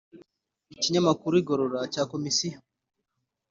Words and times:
Ikinyamakuru 0.73 1.33
igorora 1.41 1.79
cya 1.93 2.03
Komisiyo 2.11 2.57